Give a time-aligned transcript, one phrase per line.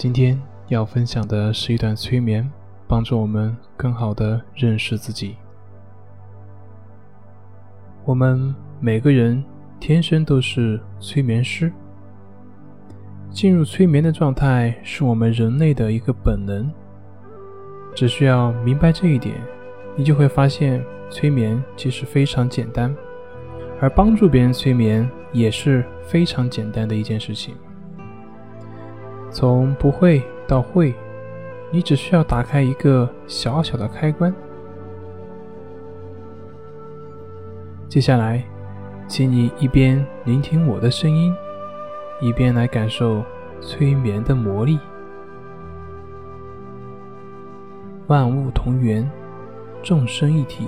[0.00, 2.50] 今天要分享的是一段催眠，
[2.88, 5.36] 帮助我们更好的认识自己。
[8.06, 9.44] 我们每个人
[9.78, 11.70] 天生都是催眠师。
[13.30, 16.72] 进入催眠的状态是我们人类的一个本能。
[17.94, 19.34] 只需要明白这一点，
[19.96, 22.96] 你就会发现催眠其实非常简单，
[23.78, 27.54] 而帮助别人催眠也是非常简单的一件事情。
[29.32, 30.92] 从不会到会，
[31.70, 34.34] 你只需要打开一个小小的开关。
[37.88, 38.44] 接下来，
[39.06, 41.32] 请你一边聆听我的声音，
[42.20, 43.22] 一边来感受
[43.60, 44.80] 催眠的魔力。
[48.08, 49.08] 万物同源，
[49.80, 50.66] 众生一体，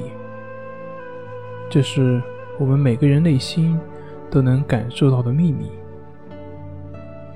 [1.69, 2.23] 这是
[2.61, 3.79] 我们每个人内心
[4.31, 5.69] 都能感受到的秘密。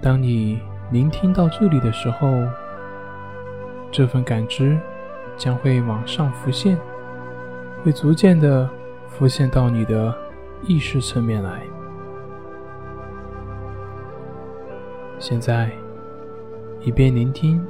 [0.00, 0.60] 当你。
[0.92, 2.28] 聆听到这里的时候，
[3.90, 4.78] 这份感知
[5.36, 6.78] 将会往上浮现，
[7.82, 8.70] 会逐渐的
[9.08, 10.16] 浮现到你的
[10.62, 11.60] 意识层面来。
[15.18, 15.72] 现在，
[16.82, 17.66] 一边聆听，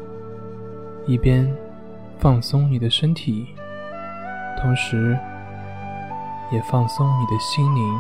[1.07, 1.51] 一边
[2.19, 3.47] 放松你的身体，
[4.61, 5.19] 同时
[6.53, 7.99] 也放松你的心灵，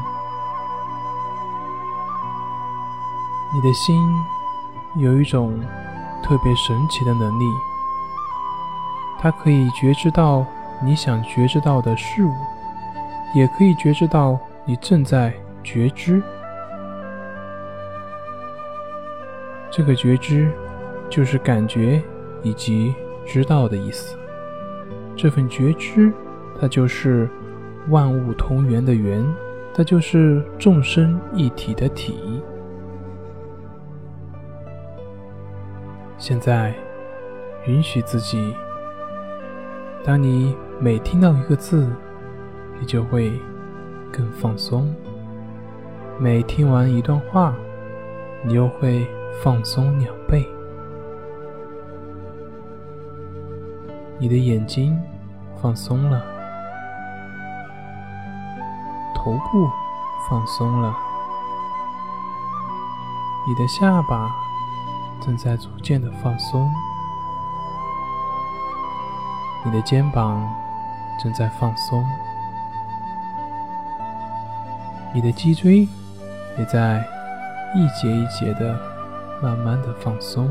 [3.55, 3.97] 你的心。
[4.98, 5.61] 有一种
[6.22, 7.44] 特别神奇的能力，
[9.20, 10.44] 它可以觉知到
[10.83, 12.33] 你想觉知到的事物，
[13.34, 16.22] 也可以觉知到你正在觉知。
[19.70, 20.50] 这个觉知
[21.11, 22.02] 就是感觉
[22.42, 22.94] 以及
[23.27, 24.17] 知道的意思。
[25.14, 26.12] 这份觉知，
[26.58, 27.28] 它就是
[27.89, 29.22] 万物同源的源，
[29.74, 32.42] 它就是众生一体的体。
[36.29, 36.75] 现在，
[37.67, 38.53] 允许自己。
[40.05, 41.89] 当你每听到一个字，
[42.81, 43.41] 你就会
[44.13, 44.92] 更放松；
[46.19, 47.55] 每听完一段话，
[48.42, 49.07] 你又会
[49.41, 50.45] 放松两倍。
[54.19, 55.01] 你的眼睛
[55.63, 56.20] 放松了，
[59.15, 59.70] 头部
[60.29, 60.92] 放松了，
[63.47, 64.45] 你的下巴。
[65.27, 66.70] 正在逐渐的放松，
[69.64, 70.48] 你的肩膀
[71.20, 72.07] 正在放松，
[75.13, 75.89] 你的脊椎
[76.57, 77.05] 也在
[77.75, 78.79] 一节一节的
[79.42, 80.48] 慢慢的放松，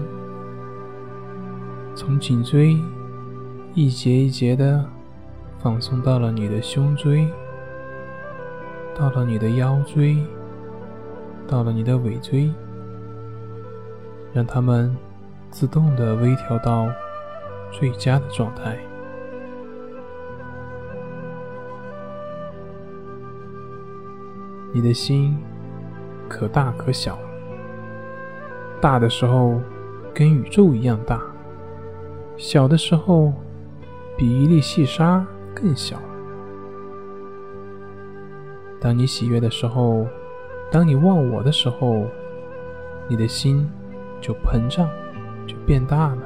[1.96, 2.78] 从颈椎
[3.74, 4.86] 一节一节的
[5.60, 7.32] 放松到了你的胸椎，
[8.94, 10.22] 到了你的腰椎，
[11.48, 12.54] 到了你的尾椎。
[14.36, 14.94] 让它们
[15.50, 16.92] 自动的微调到
[17.72, 18.78] 最佳的状态。
[24.74, 25.38] 你的心
[26.28, 27.18] 可大可小，
[28.82, 29.62] 大的时候
[30.14, 31.22] 跟宇宙一样大，
[32.36, 33.32] 小的时候
[34.18, 35.26] 比一粒细沙
[35.56, 35.96] 更小。
[38.82, 40.06] 当你喜悦的时候，
[40.70, 42.06] 当你忘我的时候，
[43.08, 43.66] 你的心。
[44.26, 44.90] 就膨胀，
[45.46, 46.18] 就变大了。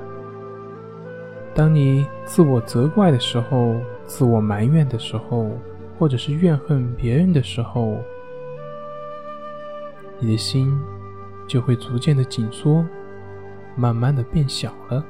[1.53, 5.51] 当你自我责怪的时候，自我埋怨的时候，
[5.97, 7.97] 或者是怨恨别人的时候，
[10.17, 10.79] 你的心
[11.45, 12.85] 就会逐渐的紧缩，
[13.75, 15.03] 慢慢的变小了。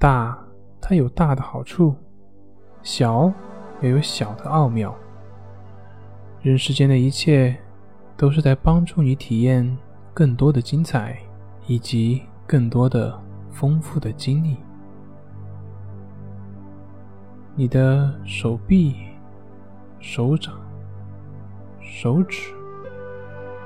[0.00, 0.36] 大，
[0.80, 1.94] 它有大的好处；
[2.82, 3.32] 小，
[3.80, 4.92] 也有小的奥妙。
[6.42, 7.56] 人世间的一切。
[8.16, 9.76] 都是在帮助你体验
[10.14, 11.18] 更多的精彩，
[11.66, 13.18] 以及更多的
[13.50, 14.56] 丰富的经历。
[17.54, 18.96] 你的手臂、
[19.98, 20.54] 手掌、
[21.80, 22.52] 手指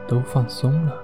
[0.09, 0.95] 都放松了，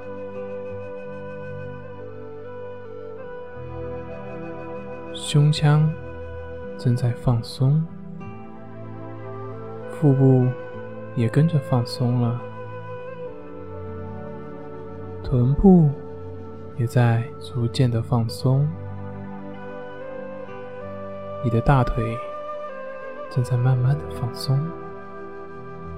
[5.15, 5.89] 胸腔
[6.77, 7.85] 正在放松，
[9.89, 10.49] 腹部
[11.15, 12.41] 也跟着放松了。
[15.29, 15.91] 臀部
[16.77, 18.65] 也在逐渐的放松，
[21.43, 22.17] 你的大腿
[23.29, 24.57] 正在慢慢的放松，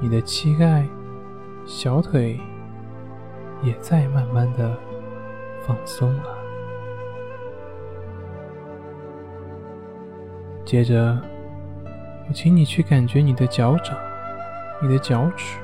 [0.01, 0.89] 你的膝盖、
[1.67, 2.41] 小腿
[3.63, 4.75] 也在慢慢的
[5.61, 6.39] 放松了。
[10.65, 11.21] 接着，
[12.27, 13.95] 我请你去感觉你的脚掌、
[14.81, 15.59] 你的脚趾，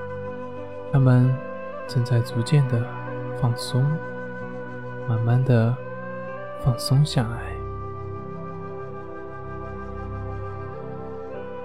[0.93, 1.35] 它们
[1.87, 3.04] 正在逐渐的。
[3.41, 3.85] 放松，
[5.09, 5.77] 慢慢的
[6.65, 7.55] 放松下来。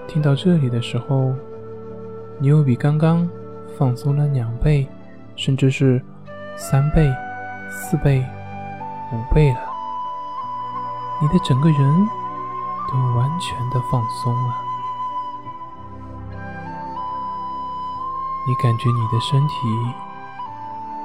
[0.06, 1.32] 听到这里的时候，
[2.38, 3.28] 你又比刚刚
[3.78, 4.88] 放松了两倍，
[5.36, 6.02] 甚至是
[6.56, 7.08] 三倍、
[7.70, 8.24] 四倍、
[9.12, 9.60] 五倍了。
[11.22, 11.78] 你的整个人
[12.88, 14.54] 都完全的放松了，
[18.48, 19.54] 你感觉你的身体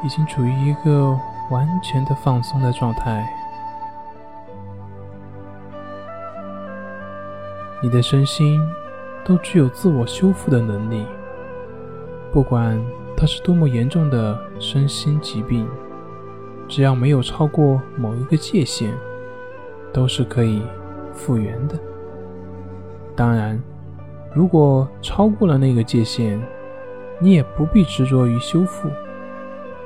[0.05, 1.19] 已经处于一个
[1.49, 3.27] 完全的放松的状态，
[7.81, 8.61] 你的身心
[9.25, 11.05] 都具有自我修复的能力。
[12.31, 12.79] 不管
[13.17, 15.67] 它是多么严重的身心疾病，
[16.67, 18.93] 只要没有超过某一个界限。
[19.93, 20.61] 都是可以
[21.13, 21.79] 复原的。
[23.15, 23.57] 当然，
[24.33, 26.37] 如果超过了那个界限，
[27.17, 28.89] 你也不必执着于修复，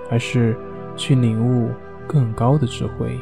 [0.10, 0.58] 而是
[0.96, 1.72] 去领悟
[2.08, 3.20] 更高的智慧。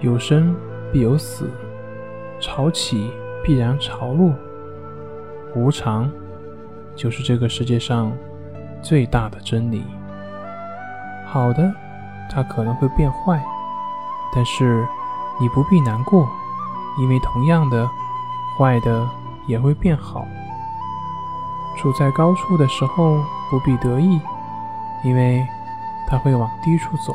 [0.00, 0.54] 有生
[0.92, 1.50] 必有死，
[2.38, 3.10] 潮起
[3.42, 4.34] 必然潮落，
[5.54, 6.10] 无常
[6.94, 8.12] 就是这个世界上
[8.82, 9.82] 最大的真理。
[11.26, 11.72] 好的，
[12.30, 13.42] 它可能会变坏。
[14.34, 14.86] 但是，
[15.40, 16.28] 你不必难过，
[17.00, 17.88] 因为同样的，
[18.58, 19.08] 坏的
[19.46, 20.26] 也会变好。
[21.78, 23.18] 处在高处的时候
[23.50, 24.20] 不必得意，
[25.04, 25.46] 因为
[26.08, 27.12] 它会往低处走；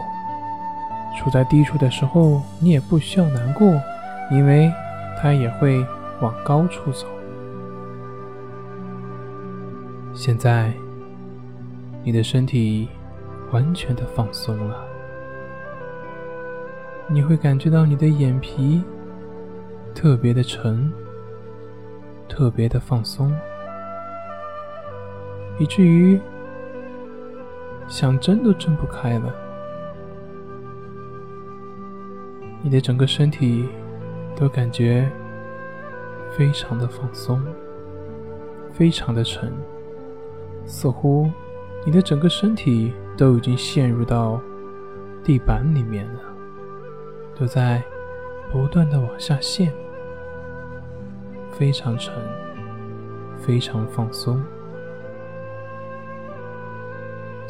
[1.17, 3.67] 处在低处的时候，你也不需要难过，
[4.31, 4.71] 因为
[5.21, 5.85] 它也会
[6.21, 7.05] 往高处走。
[10.13, 10.71] 现在，
[12.03, 12.87] 你的身体
[13.51, 14.85] 完全的放松了。
[17.07, 18.81] 你会感觉到你的眼皮
[19.93, 20.91] 特别的沉，
[22.29, 23.35] 特别的放松，
[25.57, 26.19] 以至于
[27.88, 29.33] 想睁都睁不开了。
[32.62, 33.68] 你的整个身体
[34.36, 35.12] 都感觉
[36.38, 37.42] 非常的放松，
[38.71, 39.51] 非常的沉，
[40.65, 41.30] 似乎
[41.86, 44.39] 你的整个身体都已经陷入到
[45.24, 46.21] 地板里面了。
[47.33, 47.81] 都在
[48.51, 49.74] 不断的往下陷，
[51.51, 52.13] 非常沉，
[53.39, 54.39] 非常放松。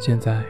[0.02, 0.44] 现在，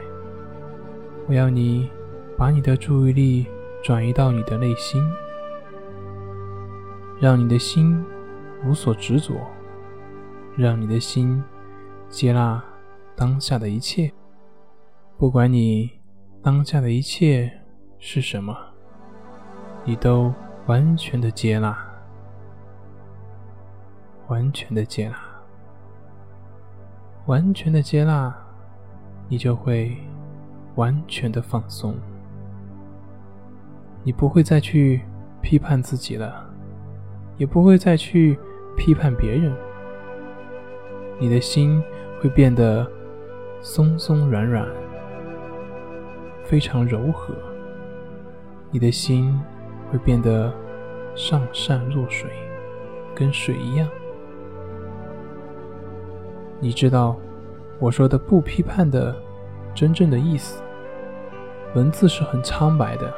[1.28, 1.90] 我要你
[2.38, 3.46] 把你的注意力
[3.84, 5.04] 转移到你的内心，
[7.20, 8.02] 让你的心
[8.64, 9.34] 无所执着，
[10.56, 11.44] 让你的心
[12.08, 12.64] 接纳
[13.14, 14.10] 当下的一切，
[15.18, 15.90] 不管你
[16.42, 17.52] 当下的一切
[17.98, 18.56] 是什么。
[19.84, 20.32] 你都
[20.64, 21.76] 完全的接纳，
[24.28, 25.16] 完全的接纳，
[27.26, 28.34] 完全的接纳，
[29.28, 29.96] 你就会
[30.74, 31.94] 完全的放松。
[34.04, 35.02] 你不会再去
[35.40, 36.44] 批判自己了，
[37.36, 38.38] 也不会再去
[38.76, 39.52] 批判别人。
[41.18, 41.82] 你的心
[42.20, 42.90] 会变得
[43.60, 44.66] 松松软软，
[46.44, 47.34] 非常柔和。
[48.70, 49.38] 你的心。
[49.90, 50.50] 会变得
[51.14, 52.30] 上善若水，
[53.14, 53.86] 跟水一样。
[56.60, 57.14] 你知道
[57.82, 59.12] 我说的不批判的
[59.74, 60.62] 真正的意思。
[61.74, 63.12] 文字是很苍白的，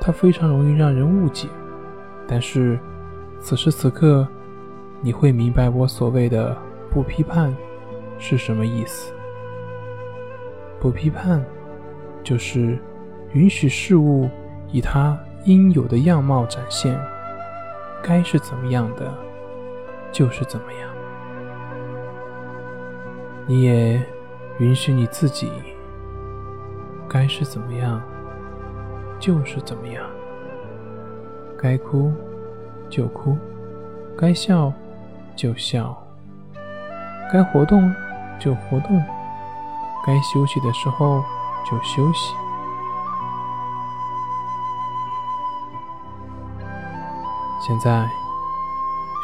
[0.00, 1.48] 它非常容易让人误解。
[2.26, 2.80] 但是
[3.40, 4.26] 此时此刻，
[5.02, 6.56] 你会明白我所谓的
[6.90, 7.54] 不批判
[8.18, 9.12] 是什么意思。
[10.80, 11.44] 不批判，
[12.24, 12.78] 就是
[13.34, 14.30] 允许事物
[14.72, 15.18] 以它。
[15.44, 16.94] 应有的样貌展现，
[18.02, 19.10] 该是怎么样的，
[20.12, 20.90] 就是怎么样。
[23.50, 24.00] 你也
[24.60, 25.50] 允许你自己，
[27.08, 28.00] 该是怎么样，
[29.18, 30.08] 就是怎么样。
[31.58, 32.12] 该哭
[32.88, 33.36] 就哭，
[34.16, 34.72] 该笑
[35.34, 36.00] 就笑，
[37.32, 37.92] 该活动
[38.38, 39.02] 就活动，
[40.06, 41.20] 该休息的时候
[41.68, 42.32] 就休息。
[47.66, 48.08] 现在，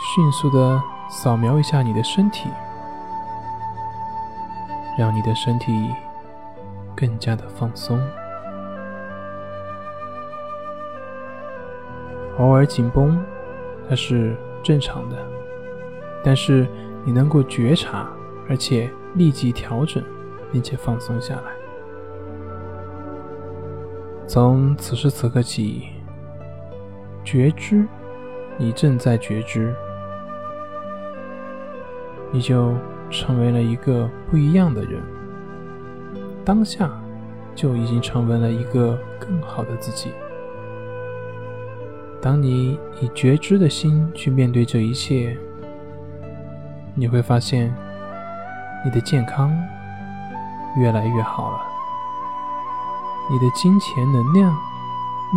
[0.00, 2.50] 迅速的扫描一下你的身体，
[4.98, 5.72] 让你的身体
[6.96, 8.00] 更加的放松。
[12.38, 13.18] 偶尔紧绷，
[13.88, 15.16] 它是正常的，
[16.22, 16.66] 但是
[17.04, 18.08] 你能够觉察，
[18.48, 20.02] 而且立即调整，
[20.52, 21.52] 并且放松下来。
[24.26, 25.88] 从此时此刻起，
[27.24, 27.86] 觉知。
[28.58, 29.74] 你正在觉知，
[32.32, 32.74] 你就
[33.10, 35.02] 成为了一个不一样的人。
[36.44, 36.90] 当下
[37.54, 40.10] 就已经成为了一个更好的自己。
[42.22, 45.36] 当你以觉知的心去面对这一切，
[46.94, 47.74] 你会发现
[48.84, 49.56] 你的健康
[50.76, 51.60] 越来越好了，
[53.30, 54.56] 你的金钱能量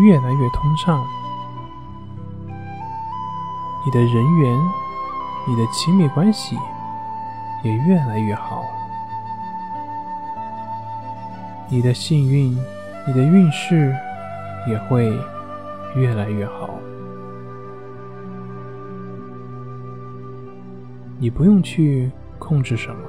[0.04, 1.06] 越来越通畅，
[3.86, 4.60] 你的人缘、
[5.48, 6.58] 你的亲密关系
[7.64, 8.64] 也越来越好，
[11.70, 12.58] 你的幸运、
[13.06, 13.96] 你的运势
[14.68, 15.12] 也会
[15.96, 16.70] 越来越好。
[21.20, 23.02] 你不用去控制什么，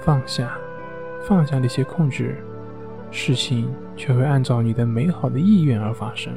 [0.00, 0.56] 放下，
[1.26, 2.42] 放下那些控制，
[3.10, 6.32] 事情却会按照你的美好的意愿而发生。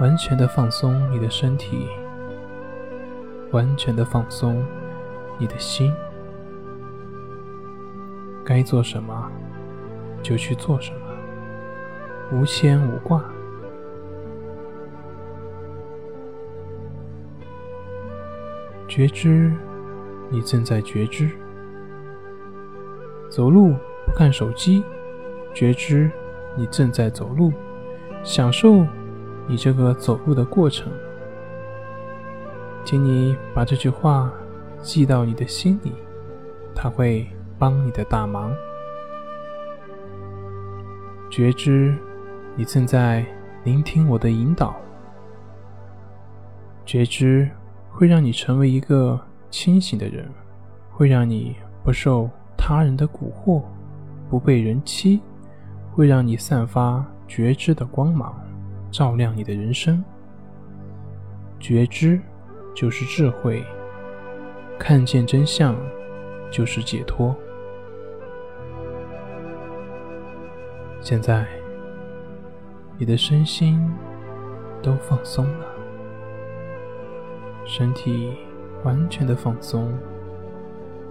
[0.00, 1.88] 完全的放松你的身体，
[3.52, 4.64] 完全的放松
[5.38, 5.92] 你的心，
[8.44, 9.30] 该做什么
[10.22, 13.24] 就去做什么，无牵无挂。
[18.86, 19.52] 觉知，
[20.28, 21.30] 你正在觉知。
[23.28, 24.82] 走路不看手机，
[25.54, 26.10] 觉知
[26.56, 27.52] 你正在走路，
[28.24, 28.84] 享受
[29.46, 30.92] 你这个走路的过程。
[32.90, 34.28] 请你把这句话
[34.82, 35.92] 记到你的心里，
[36.74, 37.24] 它会
[37.56, 38.52] 帮你的大忙。
[41.30, 41.96] 觉知，
[42.56, 43.24] 你正在
[43.62, 44.74] 聆听我的引导。
[46.84, 47.48] 觉知。
[47.92, 49.20] 会让你成为一个
[49.50, 50.28] 清醒的人，
[50.90, 51.54] 会让你
[51.84, 53.62] 不受他人的蛊惑，
[54.28, 55.20] 不被人欺，
[55.92, 58.34] 会让你散发觉知的光芒，
[58.90, 60.02] 照亮你的人生。
[61.60, 62.20] 觉知
[62.74, 63.64] 就是智慧，
[64.78, 65.76] 看见真相
[66.50, 67.34] 就是解脱。
[71.00, 71.46] 现在，
[72.98, 73.90] 你的身心
[74.82, 75.66] 都放松了。
[77.64, 78.36] 身体
[78.84, 79.92] 完全的放松，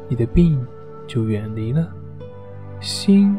[0.08, 0.66] 你的病
[1.08, 1.84] 就远离了；
[2.80, 3.38] 心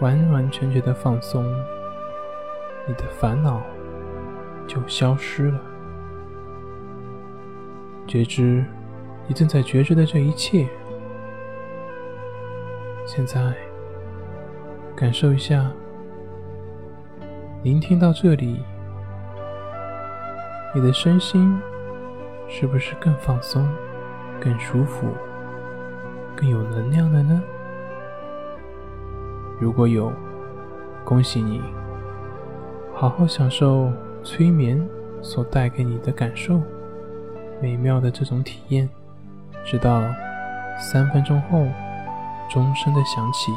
[0.00, 1.44] 完完全全的放松，
[2.86, 3.60] 你的烦恼
[4.66, 5.60] 就消失了。
[8.08, 8.64] 觉知
[9.28, 10.66] 你正在觉知的这一切，
[13.06, 13.54] 现在
[14.96, 15.70] 感受一下，
[17.62, 18.60] 聆听到这里，
[20.74, 21.56] 你的身心。
[22.50, 23.68] 是不是更放松、
[24.40, 25.08] 更舒服、
[26.34, 27.42] 更有能量了呢？
[29.60, 30.10] 如果有，
[31.04, 31.60] 恭喜你，
[32.94, 33.92] 好好享受
[34.24, 34.82] 催眠
[35.20, 36.62] 所带给你的感受，
[37.60, 38.88] 美妙的这种体验。
[39.64, 40.02] 直到
[40.78, 41.66] 三分钟后，
[42.48, 43.52] 钟声的响起。